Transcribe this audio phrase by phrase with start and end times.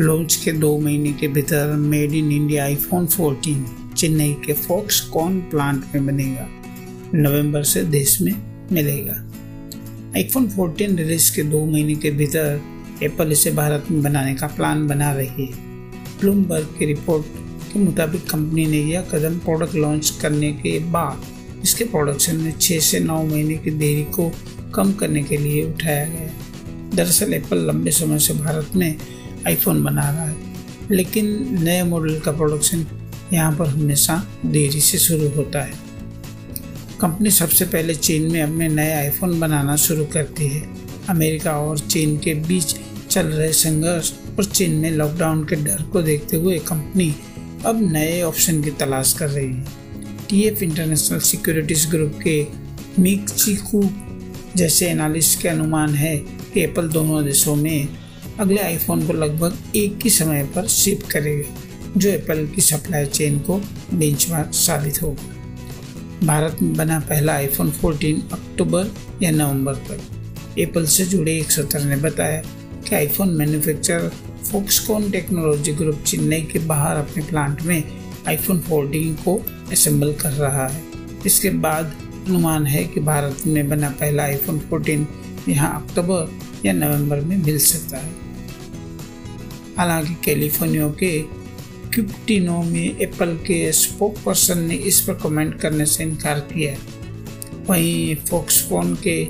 [0.00, 3.64] Launch के दो महीने के भीतर made in India iPhone 14
[3.96, 6.48] Chennai के फॉक्सकॉन प्लांट में बनेगा।
[7.14, 8.32] नवंबर से देश में
[8.72, 9.12] मिलेगा।
[10.16, 12.60] आईफोन 14 रिलीज़ के दो महीने के भीतर
[13.02, 15.52] एप्पल इसे भारत में बनाने का प्लान बना रही है।
[16.20, 17.26] ब्लूमबर्ग की रिपोर्ट
[17.72, 21.22] के मुताबिक कंपनी ने यह कदम प्रोडक्ट लॉन्च करने के बाद
[21.62, 24.32] इसके प्रोडक्शन में छः से नौ महीने की देरी को
[24.74, 26.30] कम करने के लिए उठाया गया।
[26.94, 28.96] दरअसल एप्पल लंबे समय से भारत में
[29.46, 30.36] आईफोन बना रहा है।
[30.90, 32.86] लेकिन नए मॉडल का प्रोडक्शन
[33.32, 35.72] यहाँ पर हमेशा देरी से शुरू होता है।
[37.00, 40.68] कंपनी सबसे पहले चीन में अपने नए आईफोन बनाना शुरू करती है।
[41.10, 42.76] अमेरिका और चीन के बीच
[43.10, 47.16] चल रहे संघर्ष और चीन में लॉकडाउन के डर को देखते हुए कंपनी
[47.66, 49.66] अब नए ऑप्शन की तलाश कर रही है।
[50.28, 52.46] टीएफ इंटरनेशनल सिक्योरिटीज ग्रुप के
[52.98, 53.90] मिक चिकू
[54.56, 57.88] जैसे एनालिस्ट के अनुमान है कि एप्पल दोनों देशों में
[58.40, 61.56] अगले आईफोन को लगभग एक ही समय पर शिप करेगा,
[61.96, 63.62] जो एप्पल की सप्लाई चेन को
[63.94, 68.90] बेंचमार्क साबित होगा। भारत में बना पहला आईफोन 14 अक्टूबर
[69.22, 70.00] या नवंबर पर।
[70.58, 72.42] एप्पल से जुड़े एक सूत्र ने बताया
[72.88, 74.08] कि iPhone manufacturer
[74.52, 77.82] Foxconn technology group Chennai के बाहर अपने प्लांट में
[78.28, 80.82] आईफोन 14 को असेंबल कर रहा है।
[81.26, 81.96] इसके बाद
[82.28, 85.06] अनुमान है कि भारत में बना पहला आईफोन 14
[85.48, 88.27] यहाँ अक्टूबर या नवंबर में मिल सकता है।
[89.78, 91.18] हालाँकि कैलिफ़ोर्निया के
[91.94, 96.76] क्यूपटिनो में एप्पल के स्पोक पर्सन ने इस पर कमेंट करने से इनकार किया
[97.68, 99.22] वहीं फोक्सफोन के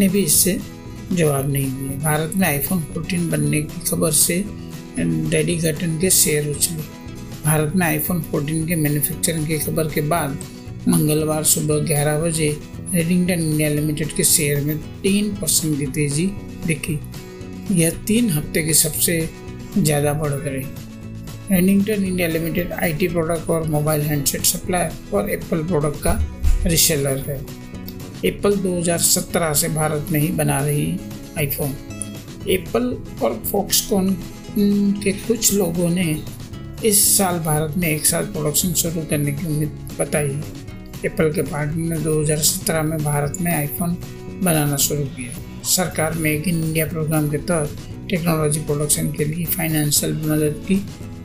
[0.00, 0.58] ने भी इससे
[1.12, 4.44] जवाब नहीं दिया। भारत में आईफोन 14 बनने की खबर से
[4.98, 6.82] डैडी गटन के शेयर उछले।
[7.44, 10.38] भारत में आईफोन 14 के मैन्युफैक्चरिंग की खबर के बाद
[10.88, 12.48] मंगलवार सुबह 11 बजे
[12.94, 16.26] रेडिंगटन इंडिया लिमिटेड के शेयर में तीन परसेंट की तेज़ी
[16.66, 16.98] दिखी।
[17.72, 19.18] यह तीन हफ़्ते की सबसे
[19.76, 20.64] ज़्यादा बढ़ गई
[21.50, 26.12] Redington India limited IT product और मोबाइल हैंडसेट सप्लायर और एप्पल प्रोडक्ट का
[26.66, 27.38] रिसेलर है।
[28.24, 30.98] एप्पल 2017 से भारत में ही बना रही
[31.38, 31.74] आईफोन
[32.48, 34.12] एप्पल और फॉक्सकॉन
[35.02, 36.06] के कुछ लोगों ने
[36.84, 40.40] इस साल भारत में एक साथ प्रोडक्शन शुरू करने की उम्मीद बताई।
[41.04, 43.96] एप्पल के पार्टी ने 2017 में भारत में आईफोन
[44.42, 47.76] बनाना शुरू किया। सरकार मेक इन इंडिया प्रोग्राम के तहत
[48.10, 50.74] टेक्नोलॉजी प्रोडक्शन के लिए फाइनेंशियल मदद की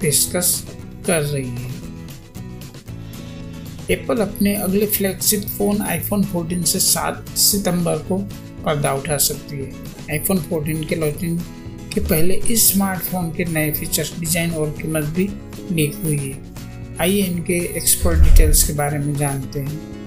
[0.02, 0.66] पेशकश
[1.06, 1.74] कर रही है।
[3.92, 8.18] एप्पल अपने अगले फ्लैगशिप फ़ोन आईफोन 14 से 7 सितंबर को
[8.66, 9.72] पर्दा उठा सकती है।
[10.12, 11.40] आईफोन 14 के लॉन्चिंग
[11.94, 15.30] के पहले इस स्मार्टफ़ोन के नए फीचर्स डिज़ाइन और कीमत भी
[15.72, 20.05] लीक हुई है। आइए इनके एक्सपर्ट डिटेल्स के बारे में जानते हैं।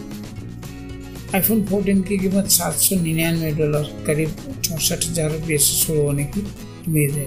[1.34, 4.28] आईफोन 14 की कीमत सात सौ निन्यानवे डॉलर, करीब
[4.64, 7.26] चौंसठ हज़ार रुपये से शुरू होने की उम्मीद है।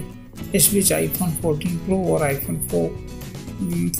[0.56, 2.88] इस बीच आईफोन 14 प्रो और आईफोन 4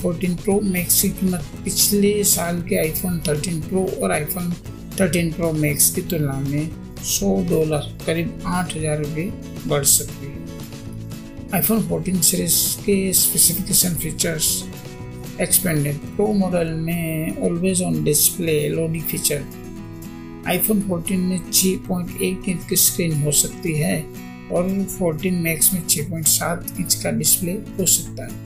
[0.01, 4.51] 14 प्रो मैक्स की कीमत पिछले साल के आईफोन 13 प्रो और आईफोन
[4.97, 6.69] 13 प्रो मैक्स की तुलना में
[7.05, 9.31] 100 डॉलर, करीब आठ हज़ार रुपये
[9.67, 10.37] बढ़ सकती है।
[11.55, 14.53] आईफोन 14 सीरीज़ के specification features
[15.41, 19.45] expanded pro model में always on display L O D feature
[20.47, 23.99] iPhone 14 में 6.1 इंच की स्क्रीन हो सकती है
[24.51, 28.41] और 14 मैक्स में 6.7 इंच का डिस्प्ले हो सकता है।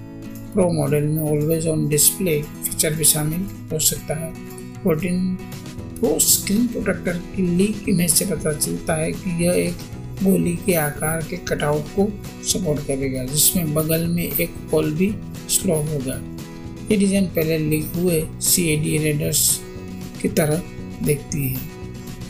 [0.53, 4.33] प्रो मॉडल में ऑलवेज ऑन डिस्प्ले फीचर भी शामिल हो सकता है।
[4.83, 5.37] 14
[5.99, 9.77] प्रो स्क्रीन प्रोटेक्टर की लीक इमेज से पता चलता है कि यह एक
[10.23, 12.07] गोली के आकार के कटआउट को
[12.43, 15.13] सपोर्ट करेगा, जिसमें बगल में एक होल भी
[15.49, 16.21] स्लो होगा।
[16.91, 19.59] ये डिज़ाइन पहले लीक हुए सी रेडर्स
[20.21, 20.61] की तरह
[21.03, 21.76] देखती है।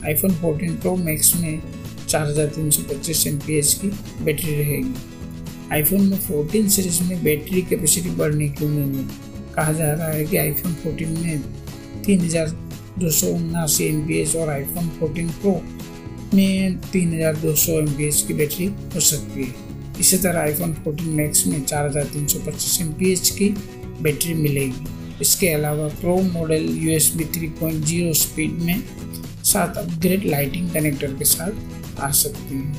[0.08, 1.62] आईफोन 14 प्रो मैक्स में
[2.08, 3.88] चार हज़ार तीन सौ पच्चीस एम पी एच की
[4.24, 4.94] बैटरी रहेगी।
[5.74, 9.08] आईफोन में 14 सीरीज़ में बैटरी कैपेसिटी बढ़ने की उम्मीद में
[9.56, 11.42] कहा जा रहा है कि आईफोन 14 में
[12.06, 12.50] तीन हज़ार
[13.00, 15.52] दो सौ उन्नासी एम पी एच और आईफोन 14 प्रो
[16.34, 18.66] में तीन हज़ार दो सौ एम पी एच की बैटरी
[18.96, 19.54] हो सकती है।
[20.00, 23.50] इसी तरह आईफोन 14 मैक्स में चार हज़ार तीन सौ पच्चीस एम पी एच की
[24.02, 28.82] बैटरी मिलेगी। इसके अलावा pro model U S B three point zero speed में
[29.48, 31.52] साथ अपग्रेड लाइटिंग कनेक्टर के साथ
[32.00, 32.76] आ सकती है।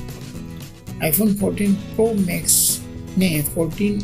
[1.03, 2.79] आईफोन 14 प्रो मैक्स
[3.17, 4.01] ने 14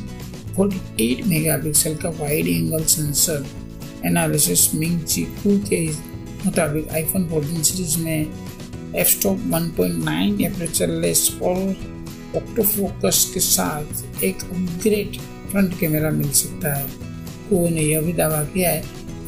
[0.60, 3.46] 48 मेगापिक्सल का wide angle sensor
[4.06, 5.88] analysis Ming Chi Kuo के
[6.46, 8.28] मुताबिक आईफोन 14 सीरीज़ में
[8.96, 11.58] एफ़ स्टॉप 1.9 एपरेचर लेस और
[12.36, 15.18] ऑक्टो फोकस के साथ एक अपग्रेड
[15.52, 16.86] फ्रंट कैमरा मिल सकता है।
[17.50, 18.84] को ने यह भी दावा किया है।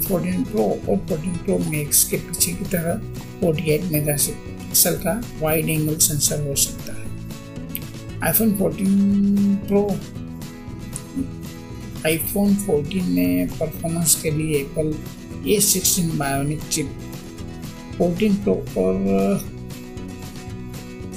[0.08, 2.94] 14 प्रो और 14 प्रो मैक्स के पीछे की तरह
[3.42, 7.06] फोर्टी 48 मेगापिक्सल का वाइड एंगल सेंसर हो सकता है।
[8.24, 9.84] आईफोन 14 प्रो
[12.06, 14.94] आईफोन 14 में परफॉर्मेंस के लिए Apple
[15.50, 16.90] A sixteen bionic chip
[18.02, 18.96] 14 pro और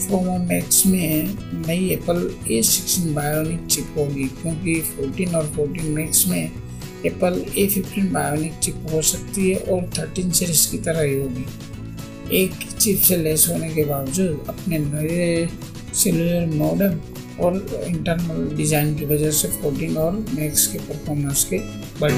[0.01, 1.35] प्रोमो मैक्स में
[1.67, 2.19] नई Apple
[2.51, 6.53] A sixteen bionic chip होगी, क्योंकि 14 और 14 मैक्स में
[7.07, 11.47] Apple A fifteen bionic chip हो सकती है और थर्टीन सीरीज़ की तरह ही होगी।
[12.43, 15.49] एक चिप से लेस होने के बावजूद अपने नए
[16.03, 17.01] सेलुलर मॉडल
[17.41, 17.55] और
[17.89, 21.59] इंटरनल डिज़ाइन की वजह से 14 और मैक्स के परफॉर्मेंस के
[22.01, 22.13] बढ़